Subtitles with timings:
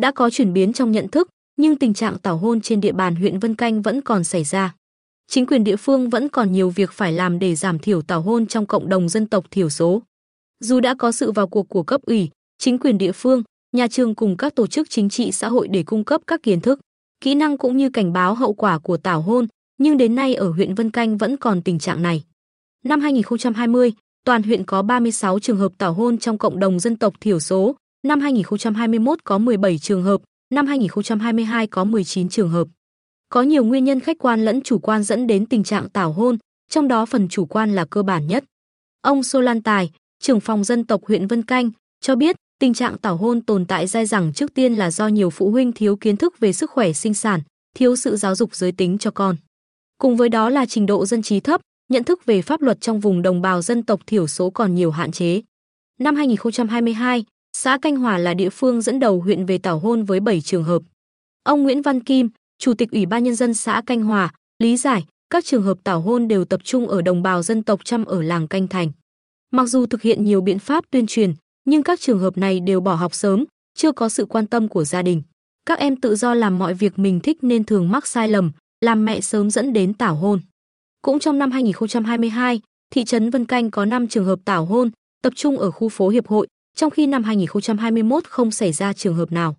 [0.00, 3.16] đã có chuyển biến trong nhận thức, nhưng tình trạng tảo hôn trên địa bàn
[3.16, 4.74] huyện Vân Canh vẫn còn xảy ra.
[5.30, 8.46] Chính quyền địa phương vẫn còn nhiều việc phải làm để giảm thiểu tảo hôn
[8.46, 10.02] trong cộng đồng dân tộc thiểu số.
[10.60, 12.28] Dù đã có sự vào cuộc của cấp ủy,
[12.58, 13.42] chính quyền địa phương,
[13.72, 16.60] nhà trường cùng các tổ chức chính trị xã hội để cung cấp các kiến
[16.60, 16.80] thức,
[17.20, 19.46] kỹ năng cũng như cảnh báo hậu quả của tảo hôn,
[19.78, 22.22] nhưng đến nay ở huyện Vân Canh vẫn còn tình trạng này.
[22.84, 23.92] Năm 2020,
[24.24, 27.76] toàn huyện có 36 trường hợp tảo hôn trong cộng đồng dân tộc thiểu số,
[28.02, 30.20] năm 2021 có 17 trường hợp,
[30.54, 32.68] năm 2022 có 19 trường hợp.
[33.28, 36.38] Có nhiều nguyên nhân khách quan lẫn chủ quan dẫn đến tình trạng tảo hôn,
[36.70, 38.44] trong đó phần chủ quan là cơ bản nhất.
[39.02, 42.98] Ông Sô Lan Tài, trưởng phòng dân tộc huyện Vân Canh, cho biết tình trạng
[42.98, 46.16] tảo hôn tồn tại dai dẳng trước tiên là do nhiều phụ huynh thiếu kiến
[46.16, 47.40] thức về sức khỏe sinh sản,
[47.76, 49.36] thiếu sự giáo dục giới tính cho con.
[49.98, 53.00] Cùng với đó là trình độ dân trí thấp, nhận thức về pháp luật trong
[53.00, 55.42] vùng đồng bào dân tộc thiểu số còn nhiều hạn chế.
[55.98, 57.24] Năm 2022,
[57.62, 60.64] xã Canh Hòa là địa phương dẫn đầu huyện về tảo hôn với 7 trường
[60.64, 60.82] hợp.
[61.44, 65.04] Ông Nguyễn Văn Kim, Chủ tịch Ủy ban nhân dân xã Canh Hòa, lý giải
[65.30, 68.22] các trường hợp tảo hôn đều tập trung ở đồng bào dân tộc trăm ở
[68.22, 68.90] làng Canh Thành.
[69.50, 72.80] Mặc dù thực hiện nhiều biện pháp tuyên truyền, nhưng các trường hợp này đều
[72.80, 73.44] bỏ học sớm,
[73.74, 75.22] chưa có sự quan tâm của gia đình.
[75.66, 79.04] Các em tự do làm mọi việc mình thích nên thường mắc sai lầm, làm
[79.04, 80.40] mẹ sớm dẫn đến tảo hôn.
[81.02, 84.90] Cũng trong năm 2022, thị trấn Vân Canh có 5 trường hợp tảo hôn,
[85.22, 86.46] tập trung ở khu phố Hiệp hội,
[86.80, 89.56] trong khi năm 2021 không xảy ra trường hợp nào.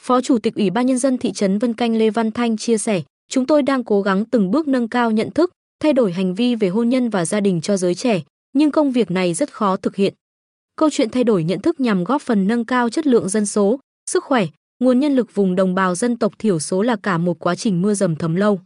[0.00, 2.78] Phó Chủ tịch Ủy ban Nhân dân thị trấn Vân Canh Lê Văn Thanh chia
[2.78, 6.34] sẻ, chúng tôi đang cố gắng từng bước nâng cao nhận thức, thay đổi hành
[6.34, 9.52] vi về hôn nhân và gia đình cho giới trẻ, nhưng công việc này rất
[9.52, 10.14] khó thực hiện.
[10.76, 13.80] Câu chuyện thay đổi nhận thức nhằm góp phần nâng cao chất lượng dân số,
[14.10, 14.46] sức khỏe,
[14.80, 17.82] nguồn nhân lực vùng đồng bào dân tộc thiểu số là cả một quá trình
[17.82, 18.60] mưa dầm thấm lâu.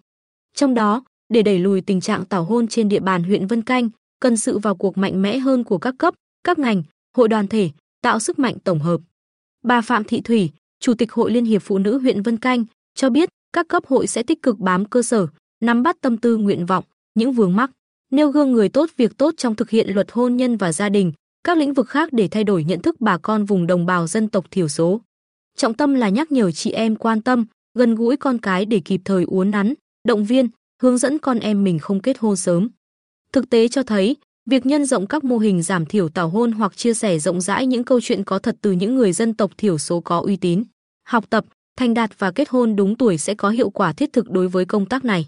[0.55, 3.91] Trong đó, để đẩy lùi tình trạng tảo hôn trên địa bàn huyện Vân Canh,
[4.21, 6.83] cần sự vào cuộc mạnh mẽ hơn của các cấp, các ngành,
[7.17, 7.71] hội đoàn thể,
[8.03, 9.01] tạo sức mạnh tổng hợp.
[9.65, 10.51] Bà Phạm Thị Thủy,
[10.81, 12.65] Chủ tịch Hội Liên hiệp Phụ nữ huyện Vân Canh,
[12.95, 15.27] cho biết các cấp hội sẽ tích cực bám cơ sở,
[15.61, 16.85] nắm bắt tâm tư nguyện vọng,
[17.15, 17.71] những vướng mắc,
[18.11, 21.13] nêu gương người tốt việc tốt trong thực hiện luật hôn nhân và gia đình,
[21.45, 24.29] các lĩnh vực khác để thay đổi nhận thức bà con vùng đồng bào dân
[24.29, 25.01] tộc thiểu số.
[25.57, 29.01] Trọng tâm là nhắc nhở chị em quan tâm, gần gũi con cái để kịp
[29.05, 29.75] thời uốn nắn,
[30.09, 30.49] động viên,
[30.83, 32.69] hướng dẫn con em mình không kết hôn sớm.
[33.33, 34.17] Thực tế cho thấy,
[34.49, 37.67] việc nhân rộng các mô hình giảm thiểu tảo hôn hoặc chia sẻ rộng rãi
[37.67, 40.65] những câu chuyện có thật từ những người dân tộc thiểu số có uy tín,
[41.09, 41.45] học tập,
[41.77, 44.65] thành đạt và kết hôn đúng tuổi sẽ có hiệu quả thiết thực đối với
[44.65, 45.27] công tác này.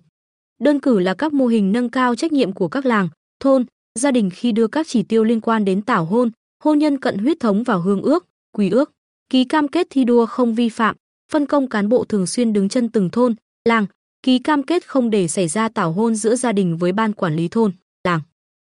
[0.60, 3.08] Đơn cử là các mô hình nâng cao trách nhiệm của các làng,
[3.40, 3.64] thôn,
[3.98, 6.30] gia đình khi đưa các chỉ tiêu liên quan đến tảo hôn,
[6.64, 8.92] hôn nhân cận huyết thống vào hương ước, quy ước,
[9.30, 10.96] ký cam kết thi đua không vi phạm,
[11.32, 13.86] phân công cán bộ thường xuyên đứng chân từng thôn, làng,
[14.22, 17.36] ký cam kết không để xảy ra tảo hôn giữa gia đình với ban quản
[17.36, 17.72] lý thôn,
[18.04, 18.20] làng.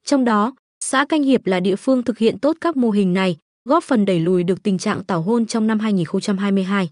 [0.04, 3.36] Trong đó, xã Canh Hiệp là địa phương thực hiện tốt các mô hình này,
[3.68, 6.90] góp phần đẩy lùi được tình trạng tảo hôn trong năm 2022.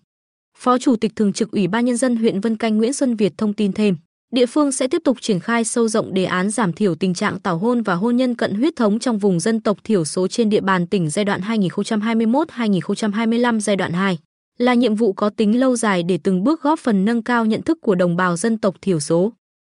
[0.58, 3.38] Phó Chủ tịch Thường trực Ủy ban Nhân dân huyện Vân Canh Nguyễn Xuân Việt
[3.38, 3.96] thông tin thêm,
[4.32, 7.38] địa phương sẽ tiếp tục triển khai sâu rộng đề án giảm thiểu tình trạng
[7.38, 10.50] tảo hôn và hôn nhân cận huyết thống trong vùng dân tộc thiểu số trên
[10.50, 14.18] địa bàn tỉnh giai đoạn 2021-2025 giai đoạn 2
[14.58, 17.62] là nhiệm vụ có tính lâu dài để từng bước góp phần nâng cao nhận
[17.62, 19.32] thức của đồng bào dân tộc thiểu số.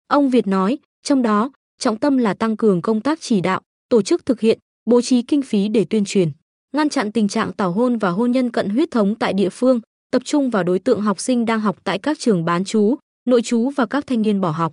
[0.09, 4.03] Ông Việt nói, trong đó, trọng tâm là tăng cường công tác chỉ đạo, tổ
[4.03, 6.31] chức thực hiện, bố trí kinh phí để tuyên truyền,
[6.73, 9.81] ngăn chặn tình trạng tảo hôn và hôn nhân cận huyết thống tại địa phương,
[10.11, 12.97] tập trung vào đối tượng học sinh đang học tại các trường bán chú,
[13.29, 14.73] nội chú và các thanh niên bỏ học.